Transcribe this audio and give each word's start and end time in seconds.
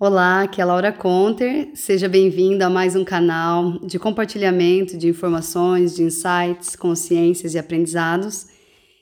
Olá, 0.00 0.42
aqui 0.42 0.60
é 0.60 0.64
Laura 0.64 0.92
Conter. 0.92 1.70
Seja 1.74 2.08
bem-vindo 2.08 2.62
a 2.62 2.70
mais 2.70 2.94
um 2.94 3.04
canal 3.04 3.80
de 3.80 3.98
compartilhamento 3.98 4.96
de 4.96 5.08
informações, 5.08 5.96
de 5.96 6.04
insights, 6.04 6.76
consciências 6.76 7.54
e 7.54 7.58
aprendizados. 7.58 8.46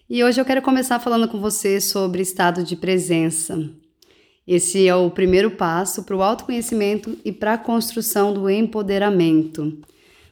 E 0.09 0.25
hoje 0.25 0.41
eu 0.41 0.45
quero 0.47 0.63
começar 0.63 0.99
falando 0.99 1.29
com 1.29 1.39
você 1.39 1.83
sobre 1.83 2.23
estado 2.23 2.65
de 2.65 2.75
presença. 2.77 3.63
Esse 4.49 4.89
é 4.89 4.97
o 4.97 5.11
primeiro 5.11 5.51
passo 5.51 6.03
para 6.03 6.17
o 6.17 6.23
autoconhecimento 6.23 7.19
e 7.23 7.31
para 7.31 7.53
a 7.53 7.59
construção 7.59 8.33
do 8.33 8.49
empoderamento. 8.49 9.79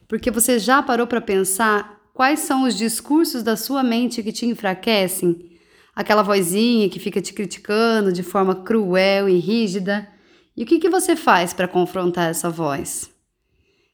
Porque 0.07 0.31
você 0.31 0.57
já 0.57 0.81
parou 0.81 1.05
para 1.05 1.21
pensar 1.21 2.01
quais 2.11 2.39
são 2.39 2.63
os 2.63 2.75
discursos 2.75 3.43
da 3.43 3.55
sua 3.55 3.83
mente 3.83 4.23
que 4.23 4.31
te 4.31 4.47
enfraquecem? 4.47 5.47
Aquela 5.95 6.23
vozinha 6.23 6.89
que 6.89 6.97
fica 6.97 7.21
te 7.21 7.35
criticando 7.35 8.11
de 8.11 8.23
forma 8.23 8.55
cruel 8.55 9.29
e 9.29 9.37
rígida 9.37 10.14
e 10.55 10.63
o 10.63 10.65
que, 10.65 10.79
que 10.79 10.89
você 10.89 11.15
faz 11.15 11.53
para 11.53 11.67
confrontar 11.67 12.29
essa 12.29 12.49
voz? 12.49 13.09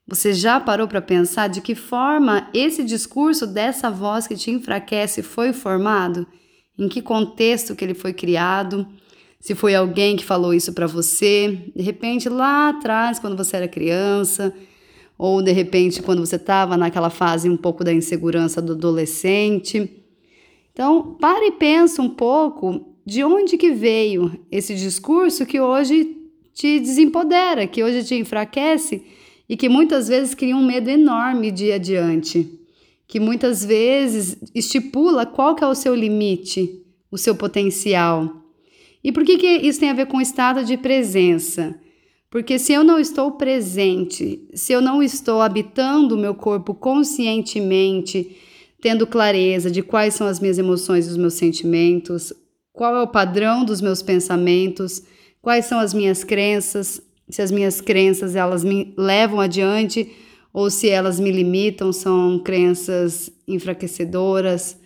Você 0.08 0.34
já 0.34 0.60
parou 0.60 0.88
para 0.88 1.02
pensar 1.02 1.48
de 1.48 1.62
que 1.62 1.74
forma 1.74 2.50
esse 2.54 2.84
discurso 2.84 3.48
dessa 3.48 3.90
voz 3.90 4.28
que 4.28 4.36
te 4.36 4.52
enfraquece 4.52 5.24
foi 5.24 5.54
formado? 5.54 6.28
Em 6.78 6.88
que 6.88 7.02
contexto 7.02 7.76
que 7.76 7.84
ele 7.86 7.94
foi 7.94 8.14
criado? 8.14 8.86
Se 9.40 9.56
foi 9.56 9.74
alguém 9.74 10.16
que 10.16 10.26
falou 10.26 10.54
isso 10.54 10.74
para 10.74 10.86
você, 10.86 11.72
de 11.76 11.82
repente 11.82 12.30
lá 12.30 12.70
atrás, 12.70 13.20
quando 13.20 13.36
você 13.36 13.58
era 13.58 13.68
criança, 13.68 14.54
ou 15.18 15.42
de 15.42 15.52
repente 15.52 16.02
quando 16.04 16.24
você 16.24 16.36
estava 16.36 16.78
naquela 16.78 17.10
fase 17.10 17.50
um 17.50 17.58
pouco 17.58 17.84
da 17.84 17.94
insegurança 17.94 18.62
do 18.62 18.74
adolescente. 18.74 20.04
Então, 20.74 21.16
pare 21.20 21.48
e 21.48 21.52
pensa 21.54 22.02
um 22.02 22.10
pouco 22.10 22.96
de 23.06 23.24
onde 23.24 23.58
que 23.58 23.72
veio 23.72 24.40
esse 24.52 24.76
discurso 24.76 25.46
que 25.46 25.60
hoje 25.60 26.21
te 26.54 26.80
desempodera, 26.80 27.68
que 27.68 27.84
hoje 27.84 28.04
te 28.04 28.16
enfraquece 28.16 29.04
e 29.48 29.58
que 29.58 29.68
muitas 29.68 30.08
vezes 30.08 30.34
cria 30.34 30.56
um 30.56 30.66
medo 30.66 30.90
enorme 30.90 31.52
de 31.52 31.66
ir 31.66 31.74
adiante, 31.74 32.60
que 33.08 33.20
muitas 33.20 33.66
vezes 33.66 34.38
estipula 34.56 35.26
qual 35.26 35.56
que 35.56 35.64
é 35.64 35.68
o 35.68 35.76
seu 35.76 35.94
limite, 35.94 36.84
o 37.12 37.18
seu 37.18 37.36
potencial. 37.36 38.46
E 39.04 39.12
por 39.12 39.26
que, 39.26 39.38
que 39.38 39.48
isso 39.48 39.80
tem 39.80 39.90
a 39.90 39.94
ver 39.94 40.06
com 40.06 40.18
o 40.18 40.22
estado 40.22 40.64
de 40.64 40.78
presença? 40.78 41.76
Porque 42.30 42.58
se 42.58 42.72
eu 42.72 42.84
não 42.84 42.98
estou 42.98 43.32
presente, 43.32 44.48
se 44.54 44.72
eu 44.72 44.80
não 44.80 45.04
estou 45.04 45.42
habitando 45.42 46.16
o 46.16 46.18
meu 46.18 46.34
corpo 46.34 46.74
conscientemente, 46.74 48.38
tendo 48.82 49.06
clareza 49.06 49.70
de 49.70 49.84
quais 49.84 50.14
são 50.14 50.28
as 50.28 50.40
minhas 50.40 50.58
emoções 50.58 51.08
e 51.08 51.10
os 51.10 51.18
meus 51.18 51.34
sentimentos, 51.34 52.32
qual 52.72 52.96
é 52.96 53.02
o 53.02 53.08
padrão 53.08 53.66
dos 53.66 53.82
meus 53.82 54.02
pensamentos, 54.02 55.04
quais 55.42 55.66
são 55.66 55.80
as 55.80 55.94
minhas 55.94 56.24
crenças, 56.24 57.02
se 57.30 57.42
as 57.42 57.52
minhas 57.52 57.82
crenças 57.82 58.36
elas 58.36 58.64
me 58.64 58.94
levam 58.98 59.40
adiante 59.40 60.12
ou 60.54 60.70
se 60.70 60.90
elas 60.90 61.20
me 61.20 61.32
limitam, 61.32 61.94
são 61.94 62.40
crenças 62.40 63.32
enfraquecedoras, 63.48 64.78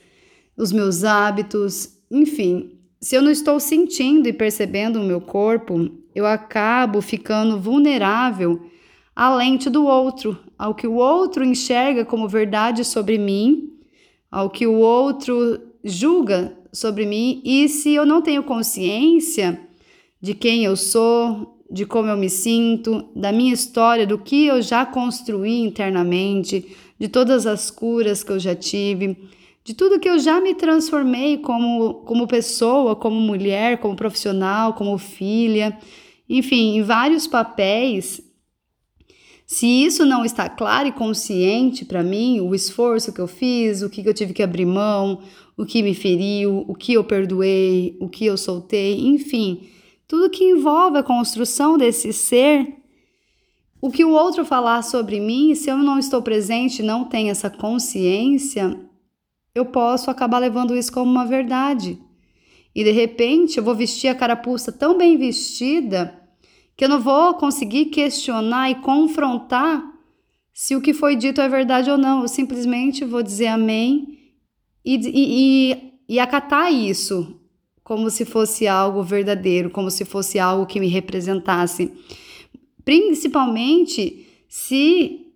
os 0.55 0.71
meus 0.71 1.03
hábitos, 1.03 1.97
enfim. 2.09 2.71
Se 3.01 3.15
eu 3.15 3.21
não 3.21 3.31
estou 3.31 3.59
sentindo 3.59 4.27
e 4.27 4.33
percebendo 4.33 5.01
o 5.01 5.03
meu 5.03 5.19
corpo, 5.19 5.89
eu 6.13 6.25
acabo 6.25 7.01
ficando 7.01 7.59
vulnerável 7.59 8.69
à 9.15 9.33
lente 9.35 9.69
do 9.69 9.85
outro, 9.85 10.37
ao 10.57 10.73
que 10.75 10.87
o 10.87 10.95
outro 10.95 11.43
enxerga 11.43 12.05
como 12.05 12.27
verdade 12.27 12.83
sobre 12.85 13.17
mim, 13.17 13.73
ao 14.31 14.49
que 14.49 14.67
o 14.67 14.75
outro 14.75 15.59
julga 15.83 16.57
sobre 16.71 17.05
mim, 17.05 17.41
e 17.43 17.67
se 17.69 17.93
eu 17.93 18.05
não 18.05 18.21
tenho 18.21 18.43
consciência 18.43 19.59
de 20.25 20.33
quem 20.33 20.65
eu 20.65 20.75
sou, 20.75 21.61
de 21.69 21.85
como 21.85 22.09
eu 22.09 22.17
me 22.17 22.31
sinto, 22.31 23.11
da 23.15 23.31
minha 23.31 23.53
história, 23.53 24.07
do 24.07 24.17
que 24.17 24.47
eu 24.47 24.59
já 24.59 24.83
construí 24.83 25.61
internamente, 25.61 26.75
de 26.99 27.07
todas 27.07 27.45
as 27.45 27.69
curas 27.69 28.23
que 28.23 28.31
eu 28.31 28.39
já 28.39 28.55
tive, 28.55 29.16
de 29.63 29.75
tudo 29.75 30.00
que 30.00 30.09
eu 30.09 30.17
já 30.17 30.41
me 30.41 30.55
transformei 30.55 31.38
como, 31.38 31.94
como 32.05 32.25
pessoa, 32.25 32.95
como 32.95 33.19
mulher, 33.19 33.77
como 33.77 33.95
profissional, 33.95 34.73
como 34.73 34.97
filha, 34.97 35.77
enfim, 36.27 36.77
em 36.77 36.81
vários 36.81 37.27
papéis. 37.27 38.19
Se 39.45 39.67
isso 39.67 40.03
não 40.07 40.25
está 40.25 40.50
claro 40.50 40.88
e 40.88 40.91
consciente 40.91 41.85
para 41.85 42.01
mim, 42.01 42.39
o 42.39 42.55
esforço 42.55 43.13
que 43.13 43.21
eu 43.21 43.27
fiz, 43.27 43.83
o 43.83 43.91
que 43.91 44.01
eu 44.03 44.13
tive 44.13 44.33
que 44.33 44.41
abrir 44.41 44.66
mão, 44.66 45.21
o 45.55 45.67
que 45.67 45.83
me 45.83 45.94
feriu, 45.94 46.66
o 46.67 46.73
que 46.73 46.94
eu 46.94 47.03
perdoei, 47.03 47.95
o 48.01 48.09
que 48.09 48.25
eu 48.25 48.35
soltei, 48.38 49.00
enfim, 49.01 49.69
tudo 50.07 50.29
que 50.29 50.43
envolve 50.43 50.97
a 50.97 51.03
construção 51.03 51.77
desse 51.77 52.13
ser, 52.13 52.75
o 53.81 53.91
que 53.91 54.03
o 54.03 54.11
outro 54.11 54.45
falar 54.45 54.81
sobre 54.81 55.19
mim, 55.19 55.53
se 55.55 55.69
eu 55.69 55.77
não 55.77 55.99
estou 55.99 56.21
presente, 56.21 56.81
não 56.81 57.05
tenho 57.05 57.29
essa 57.29 57.49
consciência, 57.49 58.79
eu 59.53 59.65
posso 59.65 60.09
acabar 60.09 60.39
levando 60.39 60.75
isso 60.75 60.91
como 60.91 61.09
uma 61.09 61.25
verdade. 61.25 61.99
E 62.73 62.83
de 62.83 62.91
repente 62.91 63.57
eu 63.57 63.63
vou 63.63 63.73
vestir 63.73 64.09
a 64.09 64.15
carapuça 64.15 64.71
tão 64.71 64.97
bem 64.97 65.17
vestida 65.17 66.21
que 66.75 66.83
eu 66.83 66.89
não 66.89 66.99
vou 66.99 67.35
conseguir 67.35 67.85
questionar 67.85 68.69
e 68.69 68.75
confrontar 68.75 69.81
se 70.53 70.75
o 70.75 70.81
que 70.81 70.94
foi 70.94 71.15
dito 71.15 71.39
é 71.39 71.47
verdade 71.47 71.89
ou 71.89 71.97
não. 71.97 72.23
Eu 72.23 72.27
simplesmente 72.27 73.05
vou 73.05 73.23
dizer 73.23 73.47
amém 73.47 74.19
e, 74.83 74.95
e, 74.95 75.71
e, 75.71 75.94
e 76.09 76.19
acatar 76.19 76.71
isso 76.73 77.39
como 77.85 78.09
se 78.09 78.25
fosse 78.25 78.68
algo 78.68 79.03
verdadeiro, 79.03 79.69
como 79.69 79.91
se 79.91 80.03
fosse 80.03 80.40
algo 80.40 80.66
que 80.66 80.79
me 80.79 80.88
representasse. 80.88 81.91
Principalmente 82.84 84.25
se 84.50 85.28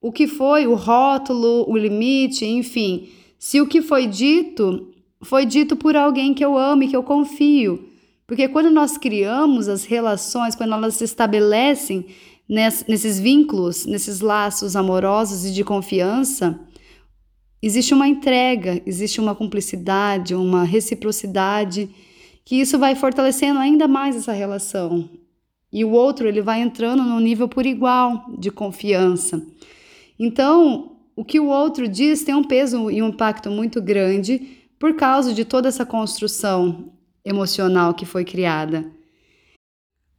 o 0.00 0.10
que 0.10 0.26
foi 0.26 0.66
o 0.66 0.74
rótulo, 0.74 1.70
o 1.70 1.76
limite, 1.76 2.46
enfim, 2.46 3.10
se 3.38 3.60
o 3.60 3.66
que 3.66 3.82
foi 3.82 4.06
dito 4.06 4.88
foi 5.20 5.44
dito 5.44 5.76
por 5.76 5.96
alguém 5.96 6.32
que 6.32 6.42
eu 6.42 6.56
amo 6.56 6.84
e 6.84 6.88
que 6.88 6.96
eu 6.96 7.02
confio. 7.02 7.86
Porque 8.26 8.48
quando 8.48 8.70
nós 8.70 8.96
criamos 8.96 9.68
as 9.68 9.84
relações, 9.84 10.54
quando 10.54 10.72
elas 10.72 10.94
se 10.94 11.04
estabelecem 11.04 12.06
nesses 12.48 13.20
vínculos, 13.20 13.84
nesses 13.84 14.20
laços 14.20 14.74
amorosos 14.74 15.44
e 15.44 15.52
de 15.52 15.62
confiança, 15.62 16.58
existe 17.62 17.92
uma 17.94 18.08
entrega, 18.08 18.80
existe 18.86 19.20
uma 19.20 19.34
cumplicidade, 19.34 20.34
uma 20.34 20.64
reciprocidade, 20.64 21.90
que 22.44 22.56
isso 22.56 22.78
vai 22.78 22.94
fortalecendo 22.94 23.60
ainda 23.60 23.86
mais 23.86 24.16
essa 24.16 24.32
relação. 24.32 25.08
E 25.72 25.84
o 25.84 25.90
outro, 25.90 26.26
ele 26.26 26.40
vai 26.40 26.60
entrando 26.60 27.02
no 27.02 27.20
nível 27.20 27.48
por 27.48 27.66
igual 27.66 28.24
de 28.38 28.50
confiança. 28.50 29.42
Então, 30.18 30.96
o 31.14 31.24
que 31.24 31.38
o 31.38 31.48
outro 31.48 31.86
diz 31.86 32.22
tem 32.22 32.34
um 32.34 32.44
peso 32.44 32.90
e 32.90 33.02
um 33.02 33.08
impacto 33.08 33.50
muito 33.50 33.82
grande 33.82 34.58
por 34.78 34.94
causa 34.94 35.34
de 35.34 35.44
toda 35.44 35.68
essa 35.68 35.84
construção 35.84 36.92
emocional 37.24 37.92
que 37.92 38.06
foi 38.06 38.24
criada. 38.24 38.86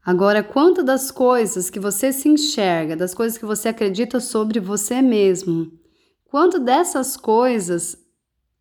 Agora, 0.05 0.43
quanto 0.43 0.83
das 0.83 1.09
coisas 1.09 1.69
que 1.69 1.79
você 1.79 2.11
se 2.11 2.27
enxerga, 2.27 2.95
das 2.95 3.13
coisas 3.13 3.37
que 3.37 3.45
você 3.45 3.69
acredita 3.69 4.19
sobre 4.19 4.59
você 4.59 5.01
mesmo, 5.01 5.71
Quanto 6.29 6.59
dessas 6.59 7.17
coisas, 7.17 7.97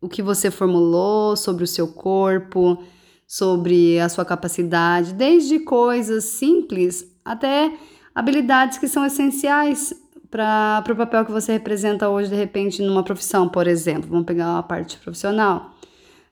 o 0.01 0.09
que 0.09 0.23
você 0.23 0.49
formulou 0.49 1.35
sobre 1.35 1.63
o 1.63 1.67
seu 1.67 1.87
corpo, 1.87 2.83
sobre 3.27 3.99
a 3.99 4.09
sua 4.09 4.25
capacidade, 4.25 5.13
desde 5.13 5.59
coisas 5.59 6.23
simples 6.23 7.05
até 7.23 7.71
habilidades 8.13 8.79
que 8.79 8.87
são 8.87 9.05
essenciais 9.05 9.93
para 10.31 10.83
o 10.89 10.95
papel 10.95 11.25
que 11.25 11.31
você 11.31 11.51
representa 11.51 12.09
hoje, 12.09 12.29
de 12.29 12.35
repente, 12.35 12.81
numa 12.81 13.03
profissão, 13.03 13.47
por 13.47 13.67
exemplo. 13.67 14.09
Vamos 14.09 14.25
pegar 14.25 14.49
uma 14.49 14.63
parte 14.63 14.97
profissional. 14.97 15.71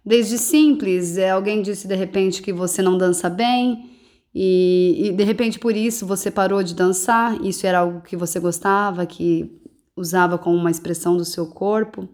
Desde 0.04 0.40
simples, 0.40 1.18
é, 1.18 1.32
alguém 1.32 1.62
disse 1.62 1.88
de 1.88 1.96
repente 1.96 2.42
que 2.42 2.54
você 2.54 2.82
não 2.82 2.98
dança 2.98 3.30
bem 3.30 3.92
e, 4.34 5.08
e 5.08 5.12
de 5.12 5.24
repente 5.24 5.60
por 5.60 5.76
isso 5.76 6.06
você 6.06 6.32
parou 6.32 6.64
de 6.64 6.74
dançar. 6.74 7.44
Isso 7.44 7.68
era 7.68 7.80
algo 7.80 8.02
que 8.02 8.16
você 8.16 8.40
gostava, 8.40 9.06
que 9.06 9.52
usava 9.98 10.38
como 10.38 10.56
uma 10.56 10.72
expressão 10.72 11.18
do 11.18 11.26
seu 11.26 11.48
corpo, 11.48 12.08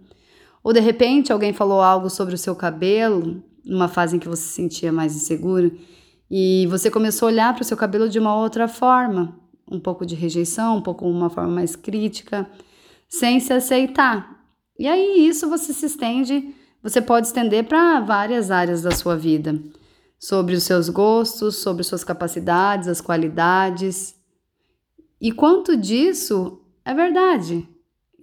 ou 0.64 0.72
de 0.72 0.80
repente 0.80 1.32
alguém 1.32 1.52
falou 1.52 1.82
algo 1.82 2.10
sobre 2.10 2.34
o 2.34 2.38
seu 2.38 2.56
cabelo, 2.56 3.44
numa 3.66 3.88
fase 3.88 4.16
em 4.16 4.20
que 4.20 4.28
você 4.28 4.44
se 4.44 4.54
sentia 4.54 4.92
mais 4.92 5.16
inseguro, 5.16 5.78
e 6.32 6.66
você 6.68 6.90
começou 6.90 7.28
a 7.28 7.32
olhar 7.32 7.54
para 7.54 7.62
o 7.62 7.66
seu 7.66 7.78
cabelo 7.78 8.10
de 8.10 8.18
uma 8.18 8.36
outra 8.36 8.68
forma, 8.68 9.38
um 9.70 9.80
pouco 9.80 10.06
de 10.06 10.16
rejeição, 10.16 10.78
um 10.78 10.82
pouco 10.82 11.08
uma 11.08 11.30
forma 11.30 11.52
mais 11.52 11.76
crítica, 11.76 12.50
sem 13.08 13.40
se 13.40 13.54
aceitar. 13.54 14.44
E 14.80 14.88
aí 14.88 15.28
isso 15.28 15.48
você 15.50 15.74
se 15.74 15.86
estende, 15.86 16.56
você 16.82 17.02
pode 17.02 17.28
estender 17.28 17.66
para 17.66 18.00
várias 18.00 18.50
áreas 18.50 18.82
da 18.82 18.92
sua 18.92 19.16
vida, 19.16 19.62
sobre 20.20 20.56
os 20.56 20.64
seus 20.64 20.90
gostos, 20.90 21.58
sobre 21.58 21.84
suas 21.84 22.04
capacidades, 22.04 22.88
as 22.88 23.02
qualidades. 23.02 24.16
E 25.20 25.32
quanto 25.32 25.76
disso 25.76 26.62
é 26.86 26.94
verdade? 26.94 27.68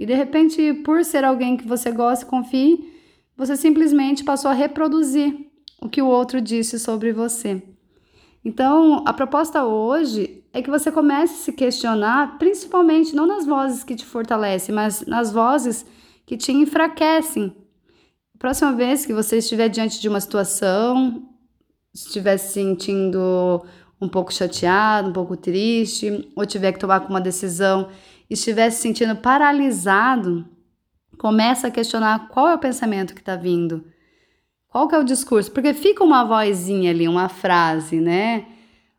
E 0.00 0.06
de 0.06 0.14
repente, 0.14 0.72
por 0.82 1.04
ser 1.04 1.26
alguém 1.26 1.58
que 1.58 1.68
você 1.68 1.92
gosta 1.92 2.24
e 2.24 2.28
confie, 2.28 2.90
você 3.36 3.54
simplesmente 3.54 4.24
passou 4.24 4.50
a 4.50 4.54
reproduzir 4.54 5.30
o 5.78 5.90
que 5.90 6.00
o 6.00 6.06
outro 6.06 6.40
disse 6.40 6.78
sobre 6.78 7.12
você. 7.12 7.62
Então, 8.42 9.04
a 9.06 9.12
proposta 9.12 9.62
hoje 9.62 10.42
é 10.54 10.62
que 10.62 10.70
você 10.70 10.90
comece 10.90 11.34
a 11.34 11.44
se 11.44 11.52
questionar, 11.52 12.38
principalmente 12.38 13.14
não 13.14 13.26
nas 13.26 13.44
vozes 13.44 13.84
que 13.84 13.94
te 13.94 14.06
fortalecem, 14.06 14.74
mas 14.74 15.04
nas 15.04 15.30
vozes 15.30 15.84
que 16.24 16.34
te 16.34 16.50
enfraquecem. 16.50 17.54
Próxima 18.38 18.72
vez 18.72 19.04
que 19.04 19.12
você 19.12 19.36
estiver 19.36 19.68
diante 19.68 20.00
de 20.00 20.08
uma 20.08 20.18
situação, 20.22 21.28
estiver 21.92 22.38
se 22.38 22.54
sentindo 22.54 23.62
um 24.00 24.08
pouco 24.08 24.32
chateado, 24.32 25.10
um 25.10 25.12
pouco 25.12 25.36
triste, 25.36 26.26
ou 26.34 26.46
tiver 26.46 26.72
que 26.72 26.78
tomar 26.78 27.06
uma 27.06 27.20
decisão, 27.20 27.90
estiver 28.30 28.70
se 28.70 28.80
sentindo 28.80 29.16
paralisado, 29.16 30.46
começa 31.18 31.66
a 31.66 31.70
questionar 31.70 32.28
qual 32.28 32.48
é 32.48 32.54
o 32.54 32.58
pensamento 32.58 33.14
que 33.14 33.20
está 33.20 33.36
vindo. 33.36 33.84
Qual 34.68 34.86
que 34.88 34.94
é 34.94 34.98
o 34.98 35.04
discurso? 35.04 35.50
Porque 35.50 35.74
fica 35.74 36.04
uma 36.04 36.24
vozinha 36.24 36.90
ali, 36.90 37.08
uma 37.08 37.28
frase, 37.28 38.00
né? 38.00 38.46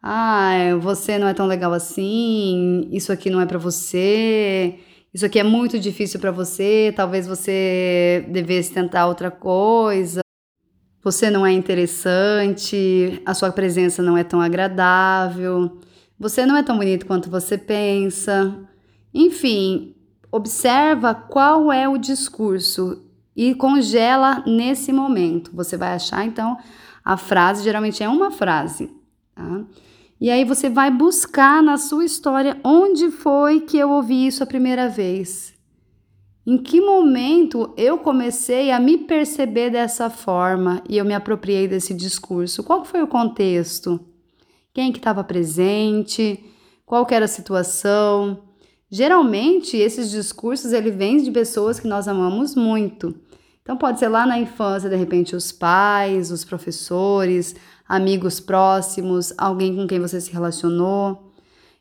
Ah, 0.04 0.76
você 0.82 1.18
não 1.18 1.28
é 1.28 1.34
tão 1.34 1.48
legal 1.48 1.72
assim, 1.74 2.90
isso 2.92 3.12
aqui 3.12 3.30
não 3.30 3.40
é 3.40 3.46
para 3.46 3.58
você, 3.58 4.80
isso 5.14 5.26
aqui 5.26 5.40
é 5.40 5.44
muito 5.44 5.80
difícil 5.80 6.20
para 6.20 6.32
você, 6.32 6.92
talvez 6.96 7.28
você 7.28 8.26
devesse 8.30 8.74
tentar 8.74 9.08
outra 9.08 9.32
coisa. 9.32 10.22
Você 11.04 11.30
não 11.30 11.46
é 11.46 11.52
interessante, 11.52 13.22
a 13.26 13.34
sua 13.34 13.52
presença 13.52 14.04
não 14.04 14.18
é 14.18 14.24
tão 14.24 14.40
agradável, 14.42 15.80
você 16.20 16.46
não 16.46 16.56
é 16.56 16.64
tão 16.64 16.78
bonito 16.78 17.06
quanto 17.06 17.30
você 17.30 17.58
pensa. 17.58 18.70
Enfim, 19.14 19.96
observa 20.32 21.14
qual 21.14 21.72
é 21.72 21.88
o 21.88 21.98
discurso 21.98 23.04
e 23.36 23.54
congela 23.56 24.44
nesse 24.46 24.94
momento. 24.94 25.52
Você 25.54 25.76
vai 25.78 25.94
achar 25.94 26.26
então 26.26 26.58
a 27.04 27.18
frase, 27.18 27.64
geralmente 27.64 28.04
é 28.04 28.10
uma 28.10 28.32
frase, 28.32 28.90
tá? 29.36 29.66
E 30.20 30.30
aí 30.30 30.46
você 30.46 30.70
vai 30.70 30.92
buscar 30.92 31.64
na 31.64 31.78
sua 31.78 32.06
história 32.06 32.60
onde 32.64 33.10
foi 33.10 33.62
que 33.62 33.78
eu 33.78 33.90
ouvi 33.90 34.28
isso 34.28 34.44
a 34.44 34.46
primeira 34.46 34.88
vez. 34.88 35.52
Em 36.46 36.58
que 36.58 36.80
momento 36.80 37.74
eu 37.76 37.98
comecei 37.98 38.72
a 38.72 38.80
me 38.80 39.00
perceber 39.00 39.72
dessa 39.72 40.10
forma 40.10 40.84
e 40.88 40.98
eu 40.98 41.06
me 41.06 41.14
apropriei 41.14 41.68
desse 41.68 41.94
discurso? 41.94 42.64
Qual 42.64 42.86
foi 42.86 43.02
o 43.02 43.08
contexto? 43.08 44.00
Quem 44.74 44.92
que 44.92 45.00
estava 45.00 45.24
presente? 45.24 46.44
Qual 46.86 47.06
que 47.06 47.16
era 47.16 47.26
a 47.26 47.28
situação? 47.28 48.44
Geralmente 48.92 49.78
esses 49.78 50.12
discursos 50.12 50.74
ele 50.74 50.92
vêm 50.92 51.24
de 51.24 51.32
pessoas 51.32 51.80
que 51.80 51.88
nós 51.88 52.10
amamos 52.10 52.56
muito. 52.56 53.16
Então 53.62 53.78
pode 53.78 54.00
ser 54.00 54.10
lá 54.10 54.26
na 54.26 54.38
infância, 54.38 54.90
de 54.90 54.98
repente 54.98 55.34
os 55.34 55.50
pais, 55.50 56.30
os 56.30 56.44
professores, 56.44 57.56
amigos 57.88 58.42
próximos, 58.42 59.34
alguém 59.38 59.74
com 59.74 59.88
quem 59.88 59.98
você 59.98 60.20
se 60.20 60.30
relacionou. 60.34 61.32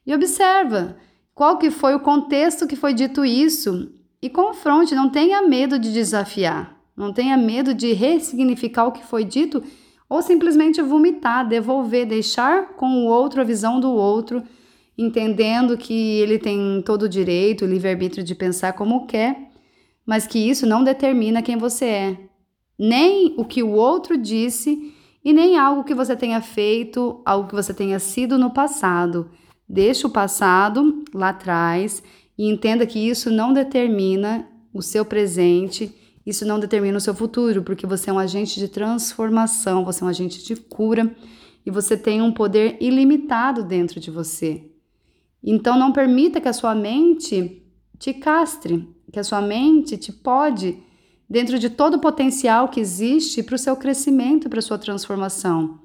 E 0.07 0.15
observa 0.15 0.97
qual 1.35 1.59
que 1.59 1.69
foi 1.69 1.97
o 1.97 2.01
contexto 2.01 2.67
que 2.67 2.77
foi 2.77 2.95
dito 2.95 3.25
isso 3.25 3.91
e 4.23 4.31
confronte, 4.31 4.95
não 4.95 5.11
tenha 5.11 5.43
medo 5.43 5.81
de 5.81 5.93
desafiar, 5.93 6.77
não 6.97 7.13
tenha 7.13 7.37
medo 7.37 7.75
de 7.75 7.93
ressignificar 7.93 8.87
o 8.87 8.93
que 8.93 9.05
foi 9.05 9.25
dito 9.25 9.61
ou 10.09 10.23
simplesmente 10.23 10.81
vomitar, 10.81 11.49
devolver, 11.49 12.07
deixar 12.07 12.75
com 12.75 12.87
o 12.87 13.07
outro 13.07 13.41
a 13.41 13.45
visão 13.45 13.81
do 13.81 13.91
outro, 13.91 14.45
entendendo 15.03 15.79
que 15.79 16.21
ele 16.21 16.39
tem 16.39 16.83
todo 16.85 17.05
o 17.05 17.09
direito, 17.09 17.65
o 17.65 17.69
livre-arbítrio 17.69 18.23
de 18.23 18.35
pensar 18.35 18.75
como 18.75 19.07
quer, 19.07 19.51
mas 20.05 20.27
que 20.27 20.39
isso 20.39 20.67
não 20.67 20.85
determina 20.85 21.43
quem 21.43 21.57
você 21.57 21.85
é. 21.87 22.19
Nem 22.79 23.35
o 23.39 23.45
que 23.45 23.63
o 23.63 23.71
outro 23.71 24.19
disse 24.19 24.95
e 25.25 25.33
nem 25.33 25.59
algo 25.59 25.85
que 25.85 25.95
você 25.95 26.15
tenha 26.15 26.41
feito, 26.41 27.23
algo 27.25 27.49
que 27.49 27.55
você 27.55 27.73
tenha 27.73 27.99
sido 27.99 28.39
no 28.39 28.51
passado. 28.51 29.31
Deixe 29.69 30.07
o 30.07 30.11
passado 30.11 31.03
lá 31.15 31.31
atrás 31.31 32.03
e 32.37 32.51
entenda 32.51 32.87
que 32.87 32.99
isso 32.99 33.31
não 33.31 33.53
determina 33.53 34.47
o 34.73 34.83
seu 34.83 35.05
presente, 35.05 35.95
isso 36.27 36.45
não 36.45 36.61
determina 36.61 36.99
o 36.99 37.01
seu 37.01 37.15
futuro, 37.15 37.63
porque 37.63 37.87
você 37.87 38.11
é 38.11 38.13
um 38.13 38.19
agente 38.19 38.59
de 38.59 38.69
transformação, 38.69 39.85
você 39.85 40.03
é 40.03 40.07
um 40.07 40.11
agente 40.11 40.45
de 40.45 40.57
cura 40.57 41.15
e 41.65 41.71
você 41.71 41.97
tem 41.97 42.21
um 42.21 42.33
poder 42.33 42.77
ilimitado 42.81 43.63
dentro 43.63 43.99
de 44.01 44.11
você. 44.11 44.70
Então 45.43 45.79
não 45.79 45.93
permita 45.93 46.41
que 46.41 46.49
a 46.49 46.53
sua 46.53 46.75
mente 46.75 47.63
te 47.99 48.15
castre, 48.15 48.89
que 49.13 49.19
a 49.19 49.25
sua 49.25 49.41
mente 49.41 49.97
te 49.97 50.13
pode 50.13 50.79
dentro 51.29 51.59
de 51.59 51.71
todo 51.71 51.95
o 51.95 52.01
potencial 52.01 52.69
que 52.69 52.81
existe 52.81 53.43
para 53.43 53.55
o 53.55 53.59
seu 53.59 53.77
crescimento, 53.77 54.49
para 54.49 54.59
a 54.59 54.63
sua 54.63 54.79
transformação. 54.79 55.79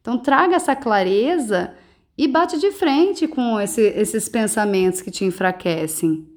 Então, 0.00 0.18
traga 0.18 0.56
essa 0.56 0.76
clareza 0.76 1.74
e 2.16 2.28
bate 2.28 2.58
de 2.58 2.70
frente 2.70 3.26
com 3.26 3.58
esse, 3.58 3.80
esses 3.80 4.28
pensamentos 4.28 5.00
que 5.00 5.10
te 5.10 5.24
enfraquecem. 5.24 6.28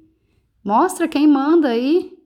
Mostra 0.62 1.06
quem 1.06 1.26
manda 1.26 1.68
aí 1.68 2.16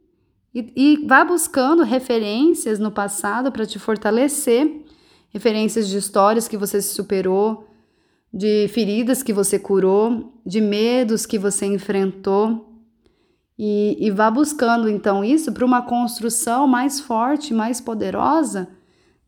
e, 0.55 0.73
e 0.77 1.07
vá 1.07 1.25
buscando 1.25 1.83
referências 1.83 2.79
no 2.79 2.91
passado 2.91 3.51
para 3.51 3.67
te 3.67 3.79
fortalecer 3.79 4.85
referências 5.31 5.89
de 5.89 5.99
histórias 5.99 6.49
que 6.49 6.57
você 6.57 6.81
se 6.81 6.95
superou, 6.95 7.68
de 8.33 8.69
feridas 8.69 9.23
que 9.23 9.33
você 9.33 9.59
curou, 9.59 10.41
de 10.45 10.61
medos 10.61 11.27
que 11.27 11.39
você 11.39 11.67
enfrentou 11.67 12.69
e, 13.59 13.97
e 13.99 14.11
vá 14.11 14.31
buscando 14.31 14.89
então 14.89 15.25
isso 15.25 15.53
para 15.53 15.65
uma 15.65 15.83
construção 15.83 16.69
mais 16.69 17.01
forte, 17.01 17.53
mais 17.53 17.81
poderosa 17.81 18.69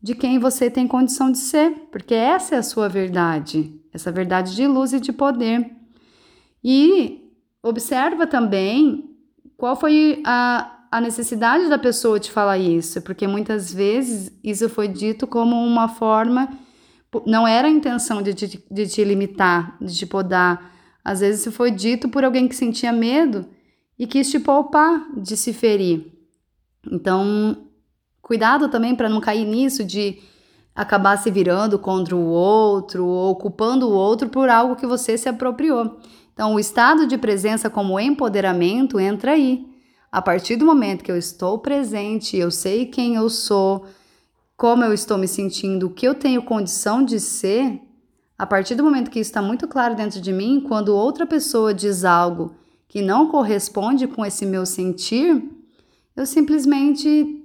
de 0.01 0.15
quem 0.15 0.39
você 0.39 0.69
tem 0.69 0.87
condição 0.87 1.31
de 1.31 1.37
ser, 1.37 1.87
porque 1.91 2.13
essa 2.13 2.55
é 2.55 2.57
a 2.57 2.63
sua 2.63 2.89
verdade, 2.89 3.71
essa 3.93 4.11
verdade 4.11 4.55
de 4.55 4.65
luz 4.65 4.93
e 4.93 4.99
de 4.99 5.11
poder. 5.11 5.69
E 6.63 7.29
observa 7.61 8.25
também 8.25 9.11
qual 9.55 9.75
foi 9.75 10.23
a, 10.25 10.85
a 10.91 10.99
necessidade 10.99 11.69
da 11.69 11.77
pessoa 11.77 12.19
te 12.19 12.31
falar 12.31 12.57
isso, 12.57 13.01
porque 13.01 13.27
muitas 13.27 13.71
vezes 13.71 14.31
isso 14.43 14.67
foi 14.69 14.87
dito 14.87 15.27
como 15.27 15.55
uma 15.55 15.87
forma, 15.87 16.49
não 17.25 17.47
era 17.47 17.67
a 17.67 17.71
intenção 17.71 18.21
de, 18.21 18.33
de, 18.33 18.63
de 18.69 18.87
te 18.87 19.03
limitar, 19.03 19.77
de 19.81 19.95
te 19.95 20.05
podar. 20.05 20.71
Às 21.03 21.19
vezes 21.19 21.53
foi 21.53 21.71
dito 21.71 22.09
por 22.09 22.23
alguém 22.23 22.47
que 22.47 22.55
sentia 22.55 22.91
medo 22.91 23.45
e 23.97 24.07
quis 24.07 24.29
te 24.29 24.39
poupar 24.39 25.07
de 25.15 25.35
se 25.35 25.53
ferir. 25.53 26.11
Então, 26.89 27.67
cuidado 28.21 28.69
também 28.69 28.95
para 28.95 29.09
não 29.09 29.19
cair 29.19 29.45
nisso 29.45 29.83
de 29.83 30.19
acabar 30.73 31.17
se 31.17 31.29
virando 31.29 31.77
contra 31.77 32.15
o 32.15 32.27
outro 32.27 33.05
ou 33.05 33.35
culpando 33.35 33.87
o 33.87 33.93
outro 33.93 34.29
por 34.29 34.49
algo 34.49 34.75
que 34.75 34.87
você 34.87 35.17
se 35.17 35.27
apropriou. 35.27 35.99
Então, 36.33 36.55
o 36.55 36.59
estado 36.59 37.05
de 37.05 37.17
presença 37.17 37.69
como 37.69 37.99
empoderamento 37.99 38.99
entra 38.99 39.33
aí. 39.33 39.65
A 40.11 40.21
partir 40.21 40.55
do 40.55 40.65
momento 40.65 41.03
que 41.03 41.11
eu 41.11 41.17
estou 41.17 41.59
presente, 41.59 42.35
eu 42.35 42.51
sei 42.51 42.85
quem 42.85 43.15
eu 43.15 43.29
sou, 43.29 43.85
como 44.61 44.83
eu 44.83 44.93
estou 44.93 45.17
me 45.17 45.27
sentindo, 45.27 45.87
o 45.87 45.89
que 45.89 46.07
eu 46.07 46.13
tenho 46.13 46.43
condição 46.43 47.03
de 47.03 47.19
ser, 47.19 47.81
a 48.37 48.45
partir 48.45 48.75
do 48.75 48.83
momento 48.83 49.09
que 49.09 49.19
isso 49.19 49.31
está 49.31 49.41
muito 49.41 49.67
claro 49.67 49.95
dentro 49.95 50.21
de 50.21 50.31
mim, 50.31 50.63
quando 50.67 50.95
outra 50.95 51.25
pessoa 51.25 51.73
diz 51.73 52.05
algo 52.05 52.53
que 52.87 53.01
não 53.01 53.27
corresponde 53.27 54.05
com 54.05 54.23
esse 54.23 54.45
meu 54.45 54.63
sentir, 54.63 55.43
eu 56.15 56.27
simplesmente 56.27 57.43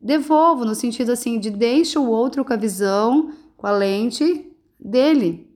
devolvo, 0.00 0.64
no 0.64 0.74
sentido 0.74 1.12
assim, 1.12 1.38
de 1.38 1.50
deixo 1.50 2.00
o 2.00 2.08
outro 2.08 2.42
com 2.42 2.54
a 2.54 2.56
visão, 2.56 3.30
com 3.54 3.66
a 3.66 3.70
lente 3.70 4.50
dele. 4.80 5.54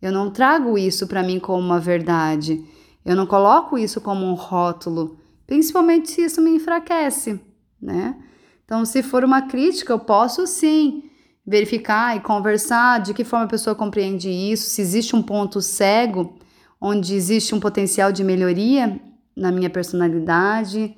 Eu 0.00 0.10
não 0.10 0.30
trago 0.30 0.78
isso 0.78 1.06
para 1.06 1.22
mim 1.22 1.38
como 1.38 1.60
uma 1.60 1.78
verdade. 1.78 2.64
Eu 3.04 3.14
não 3.14 3.26
coloco 3.26 3.76
isso 3.76 4.00
como 4.00 4.24
um 4.24 4.32
rótulo, 4.32 5.18
principalmente 5.46 6.10
se 6.10 6.22
isso 6.22 6.40
me 6.40 6.52
enfraquece, 6.52 7.38
né? 7.78 8.16
Então, 8.64 8.84
se 8.84 9.02
for 9.02 9.24
uma 9.24 9.42
crítica, 9.42 9.92
eu 9.92 9.98
posso 9.98 10.46
sim 10.46 11.10
verificar 11.46 12.16
e 12.16 12.20
conversar 12.20 13.00
de 13.00 13.12
que 13.12 13.24
forma 13.24 13.44
a 13.44 13.48
pessoa 13.48 13.76
compreende 13.76 14.30
isso, 14.30 14.70
se 14.70 14.80
existe 14.80 15.14
um 15.14 15.22
ponto 15.22 15.60
cego 15.60 16.38
onde 16.80 17.14
existe 17.14 17.54
um 17.54 17.60
potencial 17.60 18.10
de 18.10 18.24
melhoria 18.24 19.00
na 19.36 19.50
minha 19.50 19.70
personalidade 19.70 20.96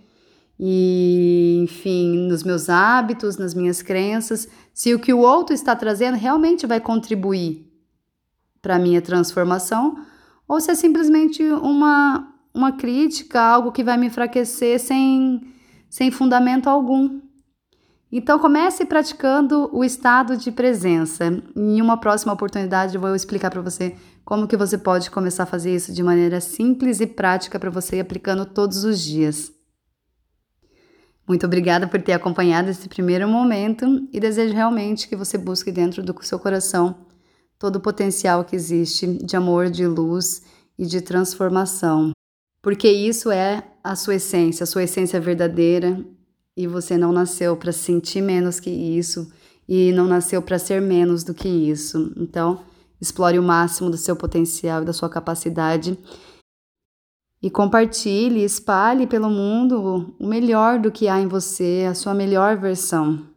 e, 0.58 1.60
enfim, 1.62 2.26
nos 2.28 2.42
meus 2.42 2.68
hábitos, 2.68 3.36
nas 3.36 3.54
minhas 3.54 3.82
crenças, 3.82 4.48
se 4.72 4.94
o 4.94 4.98
que 4.98 5.12
o 5.12 5.18
outro 5.18 5.54
está 5.54 5.76
trazendo 5.76 6.16
realmente 6.16 6.66
vai 6.66 6.80
contribuir 6.80 7.70
para 8.62 8.76
a 8.76 8.78
minha 8.78 9.02
transformação 9.02 9.96
ou 10.48 10.60
se 10.60 10.70
é 10.70 10.74
simplesmente 10.74 11.42
uma, 11.42 12.32
uma 12.54 12.72
crítica, 12.72 13.40
algo 13.40 13.72
que 13.72 13.84
vai 13.84 13.96
me 13.96 14.06
enfraquecer 14.06 14.78
sem, 14.80 15.52
sem 15.90 16.10
fundamento 16.10 16.68
algum. 16.68 17.20
Então 18.18 18.38
comece 18.38 18.86
praticando 18.86 19.68
o 19.76 19.84
estado 19.84 20.38
de 20.38 20.50
presença. 20.50 21.26
Em 21.54 21.82
uma 21.82 22.00
próxima 22.00 22.32
oportunidade 22.32 22.94
eu 22.94 23.00
vou 23.00 23.14
explicar 23.14 23.50
para 23.50 23.60
você 23.60 23.94
como 24.24 24.48
que 24.48 24.56
você 24.56 24.78
pode 24.78 25.10
começar 25.10 25.42
a 25.42 25.46
fazer 25.46 25.74
isso 25.74 25.92
de 25.92 26.02
maneira 26.02 26.40
simples 26.40 26.98
e 27.00 27.06
prática 27.06 27.60
para 27.60 27.68
você 27.68 28.00
aplicando 28.00 28.46
todos 28.46 28.84
os 28.84 29.02
dias. 29.02 29.52
Muito 31.28 31.44
obrigada 31.44 31.86
por 31.86 32.00
ter 32.00 32.14
acompanhado 32.14 32.70
esse 32.70 32.88
primeiro 32.88 33.28
momento 33.28 34.08
e 34.10 34.18
desejo 34.18 34.54
realmente 34.54 35.10
que 35.10 35.14
você 35.14 35.36
busque 35.36 35.70
dentro 35.70 36.02
do 36.02 36.16
seu 36.22 36.38
coração 36.38 37.04
todo 37.58 37.76
o 37.76 37.80
potencial 37.80 38.46
que 38.46 38.56
existe 38.56 39.06
de 39.06 39.36
amor, 39.36 39.68
de 39.68 39.86
luz 39.86 40.40
e 40.78 40.86
de 40.86 41.02
transformação. 41.02 42.12
Porque 42.62 42.88
isso 42.88 43.30
é 43.30 43.62
a 43.84 43.94
sua 43.94 44.14
essência, 44.14 44.64
a 44.64 44.66
sua 44.66 44.84
essência 44.84 45.20
verdadeira, 45.20 46.02
e 46.56 46.66
você 46.66 46.96
não 46.96 47.12
nasceu 47.12 47.56
para 47.56 47.72
sentir 47.72 48.22
menos 48.22 48.58
que 48.58 48.70
isso 48.70 49.30
e 49.68 49.92
não 49.92 50.06
nasceu 50.06 50.40
para 50.40 50.58
ser 50.58 50.80
menos 50.80 51.22
do 51.22 51.34
que 51.34 51.48
isso. 51.48 52.12
Então, 52.16 52.60
explore 53.00 53.38
o 53.38 53.42
máximo 53.42 53.90
do 53.90 53.96
seu 53.96 54.16
potencial 54.16 54.82
e 54.82 54.84
da 54.86 54.92
sua 54.92 55.08
capacidade 55.08 55.98
e 57.42 57.50
compartilhe, 57.50 58.42
espalhe 58.42 59.06
pelo 59.06 59.28
mundo 59.28 60.14
o 60.18 60.26
melhor 60.26 60.78
do 60.80 60.90
que 60.90 61.06
há 61.06 61.20
em 61.20 61.28
você, 61.28 61.86
a 61.88 61.94
sua 61.94 62.14
melhor 62.14 62.56
versão. 62.56 63.35